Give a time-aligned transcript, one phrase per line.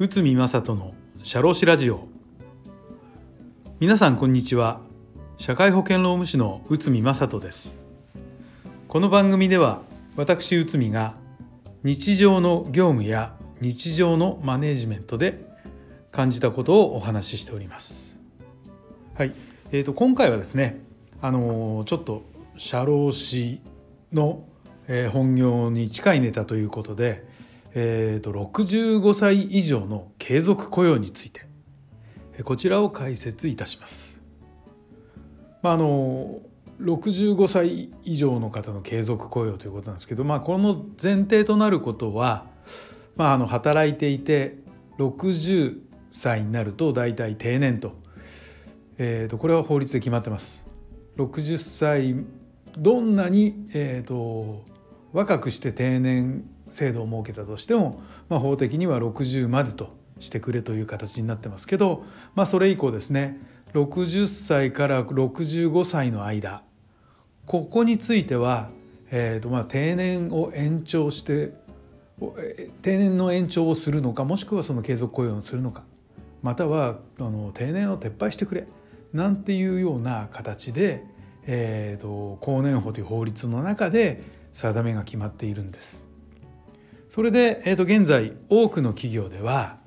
[0.00, 2.08] 内海正人の社労士ラジオ。
[3.78, 4.80] 皆さんこんにちは。
[5.38, 7.80] 社会保険労務士の内海正人です。
[8.88, 9.82] この番組では
[10.16, 11.14] 私内海が
[11.84, 15.46] 日常の業務や日常のマネジメントで
[16.10, 18.20] 感じたことをお話ししております。
[19.14, 19.32] はい、
[19.70, 20.80] えーと、今回はですね
[21.22, 22.24] あのちょっと
[22.56, 23.62] 社労士
[24.12, 24.44] の
[25.12, 27.24] 本業に近いネタということで
[27.78, 31.46] えーと、65歳以上の継続雇用について
[32.42, 34.22] こちらを解説いたします。
[35.62, 36.40] まあ、あの
[36.80, 42.46] 65歳以上の方の継続雇用ということなんですけど、まあ、この前提となることは、
[43.14, 44.56] まあ、あの働いていて
[44.98, 45.78] 60
[46.10, 47.92] 歳になると大体定年と,、
[48.96, 50.66] えーと、これは法律で決まってます。
[51.18, 52.14] 60歳
[52.78, 54.75] どんなに、えーと
[55.16, 63.38] 若くして定年制度を設けたとしても、まあ、法的には60までとしてくれという形になってますけど、まあ、それ以降ですね
[63.72, 66.62] 60歳から65歳の間
[67.46, 68.68] ここについては、
[69.10, 71.54] えーとまあ、定年を延長して
[72.82, 75.84] 定年の延長をするのかもしくはその継続雇用をするのか
[76.42, 78.66] またはあの定年を撤廃してくれ
[79.14, 81.06] なんていうような形で、
[81.46, 86.08] えーと、と後年法という法律の中で定めが決まっているんです。
[87.10, 89.78] それで、えー、と現在多くの企業では、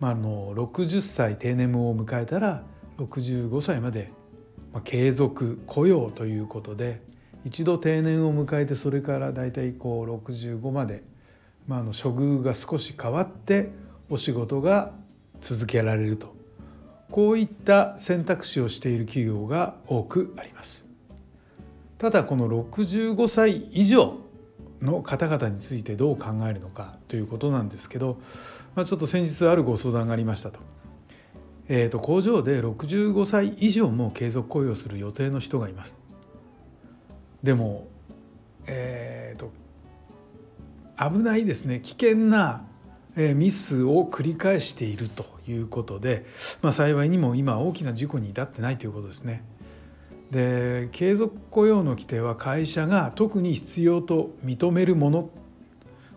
[0.00, 2.62] まあ、あの60歳定年を迎えたら
[2.98, 4.10] 65歳まで、
[4.72, 7.02] まあ、継続雇用ということで
[7.44, 11.02] 一度定年を迎えてそれから大体こう65まで、
[11.66, 13.70] まあ、あの処遇が少し変わって
[14.10, 14.92] お仕事が
[15.40, 16.34] 続けられると
[17.10, 20.85] こういった選択肢をしている企業が多くあります。
[21.98, 24.18] ただこの65歳以上
[24.82, 28.18] の方々についてどう考えるのかということなんですけど、
[28.74, 30.60] まあ、ちょっと先日あるご相談がありましたと。
[31.68, 35.96] えーと、工場で65歳以上も継続雇用する予定の人がいます。
[37.42, 37.88] でも、
[38.66, 39.50] えーと、
[40.98, 42.64] 危ないですね危険な
[43.16, 46.26] ミスを繰り返しているということで、
[46.60, 49.42] まあ、幸いにも今大きな事故に至ってないということですね。
[50.30, 55.30] で継続雇用の規定は会社が特に必要と認めるもの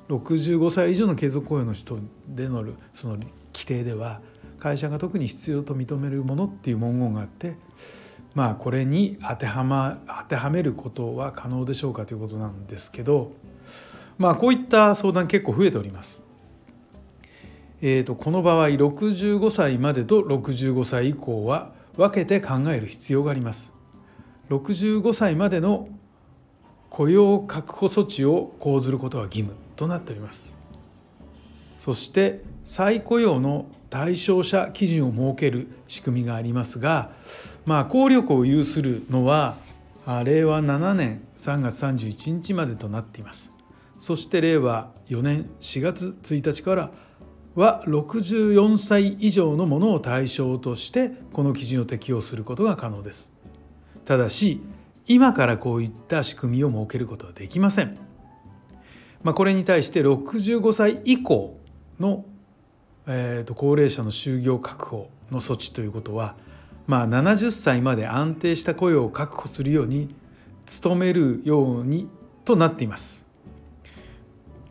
[0.10, 3.18] 65歳以上の継続雇用の人でのその
[3.54, 4.22] 規定では
[4.60, 7.56] 会社が特に必要と認めるものっていう文言があって
[8.34, 13.32] まあこれに当てはま当てはめることは可能でしょうかということなんですけど
[14.18, 16.22] まあこういった相談結構増えております。
[17.82, 23.79] えーと、この場合65歳までと65歳以降は分けて考える必要があります。
[24.50, 25.90] 65歳までの
[26.90, 30.60] 雇用確保措置を講ずることは義務となっております。
[31.78, 37.12] そして再雇用の対象者基準を設ける仕組みがありますが、
[37.66, 39.56] まあ、効力を有するのは
[40.26, 43.54] 令和7年3月31日までとなっています。
[43.98, 46.92] そして令和4年4月1日から
[47.56, 53.32] は64歳以上のものを対象としてこの基準を適用することが可能です。
[54.10, 54.60] ただし
[55.06, 57.96] 今からこういった仕組みを設けることはできません。
[59.22, 61.60] まあ、これに対して65歳以降
[62.00, 62.26] の、
[63.06, 66.36] えー、と高齢者の就業確保の措置ということは、
[66.88, 70.10] まあ、70歳まで安定した雇用を確保するように
[70.82, 72.10] 努めるように
[72.46, 73.28] となっています。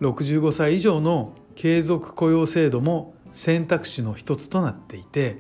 [0.00, 5.38] 65歳以上の継続雇用制度も選択肢の一つとなっていて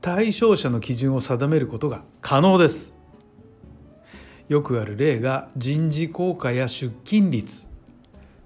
[0.00, 2.95] 対象者の基準を定めることが可能です。
[4.48, 7.68] よくある例が人事効果や出勤率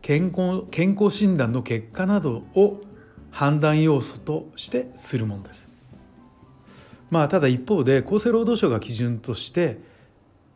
[0.00, 2.80] 健康健康診断の結果などを
[3.30, 5.70] 判断要素としてするものです。
[7.10, 9.78] まあただ一方で厚生労働省が基準として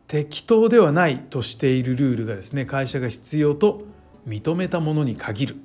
[0.07, 3.83] 適当ではないとしているルールがですね会社が必要と
[4.27, 5.55] 認めたものに限る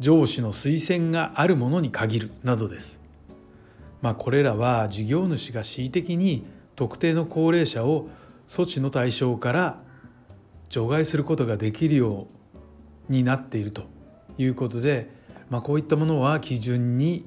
[0.00, 3.00] 上司の推薦があるものに限るなどです。
[4.02, 6.44] まあこれらは事業主が恣意的に
[6.76, 8.08] 特定の高齢者を
[8.50, 9.80] 措置の対象から
[10.70, 12.26] 除外することができるよ
[13.08, 13.84] うになっていると
[14.38, 15.08] いうことで、
[15.50, 17.24] まあ、こういったものは基準に、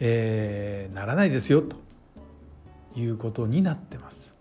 [0.00, 1.76] えー、ならないですよと
[2.94, 4.38] いうことになってます。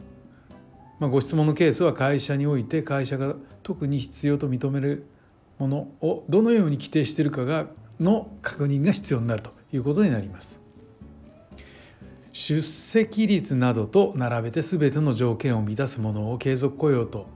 [0.99, 5.07] まあ、ご質問のケースは会社において会社が特に必要と認める
[5.57, 7.67] ものをどのように規定しているかが
[7.97, 10.60] の確認が必要になるということになります。
[12.31, 17.27] 出席率などと並べて全ての条件を満たすものを継続雇用と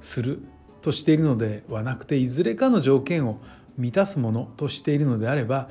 [0.00, 0.42] する
[0.80, 3.40] としているのではなくていずれかの条件を
[3.76, 5.68] 満たすものとしているのであれば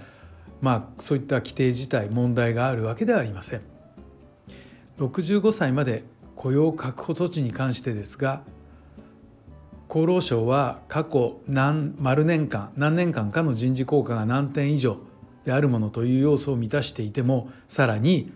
[0.62, 3.62] まあそういった規定自体問題があるわけではありません。
[4.98, 6.04] 65歳まで
[6.36, 8.44] 雇用確保措置に関してですが
[9.90, 14.98] 厚労省は過去何丸年間何年間かの人事効果が何点以上
[15.46, 18.32] であるものという要素を満たしていてもさらに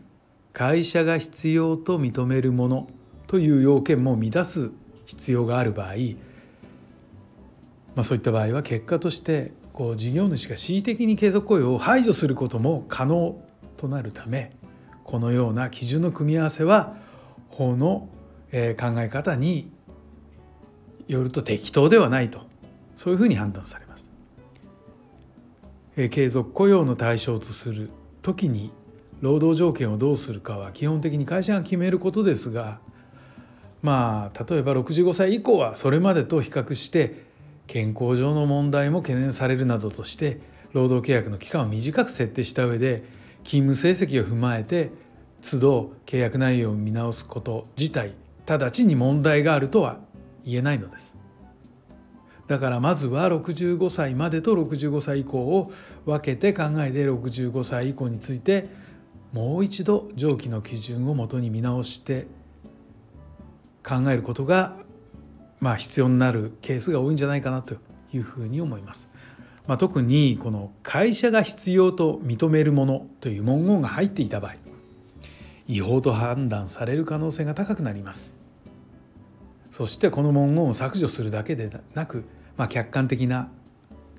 [0.53, 2.87] 会社が必要と認めるもの
[3.27, 4.71] という要件も満たす
[5.05, 5.95] 必要がある場合、
[7.95, 13.41] まあ、そういった場合は結果としてこう事業主が恣意的に継続雇用を排除することも可能
[13.77, 14.51] となるため
[15.03, 16.95] このような基準の組み合わせは
[17.49, 18.09] 法の
[18.51, 19.71] 考え方に
[21.07, 22.41] よると適当ではないと
[22.95, 24.11] そういうふうに判断されます。
[26.09, 27.89] 継続雇用の対象とする
[28.21, 28.71] 時に
[29.21, 32.79] 労働条件をどうするかは基本的に会社が決めることですが
[33.81, 37.25] まあ例えば65歳以降はそれまでと比較して
[37.67, 40.39] 健康上の問題も懸念されるなどとして
[40.73, 43.03] 労働契約の期間を短く設定した上で
[43.43, 44.91] 勤務成績を踏まえて
[45.41, 48.13] 都度契約内容を見直すこと自体
[48.45, 49.99] 直ちに問題があるとは
[50.45, 51.17] 言えないのです。
[52.47, 55.71] だからまずは65歳までと65歳以降を
[56.05, 58.67] 分けて考えて65歳以降について
[59.33, 62.27] もう一度上記の基準をもとに見直して
[63.83, 64.75] 考えることが
[65.59, 67.75] まあ必要になるケースが多いんじゃないかなと
[68.13, 69.11] いうふうに思います。
[69.67, 74.55] まあ、特にこの会社が必要と認めるものという文言が入っていた場合
[75.67, 78.35] 違法と判断される可能性が高くなります
[79.69, 82.25] そしてこの文言を削除するだけでなく、
[82.57, 83.49] まあ、客観的な、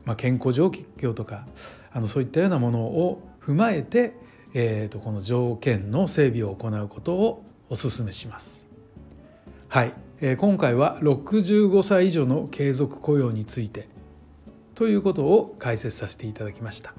[0.05, 1.47] まあ、健康状況とか
[1.93, 4.15] あのそういったようなものを踏まえて、
[4.55, 8.69] えー、とこの条件の整備を行うことをお勧めします。
[9.69, 13.89] はい、えー、今回は65歳以上の継続雇用について
[14.75, 16.93] ということを解説させていただきました。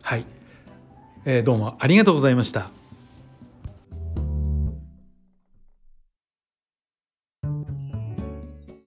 [0.00, 0.24] はい、
[1.24, 2.81] えー、どうもありがとうございました。